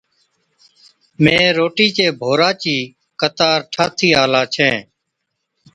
[1.23, 2.77] مين روٽِي چي ڀورا چِي
[3.21, 4.77] قطار ٺاهٿِي آلا ڇَين،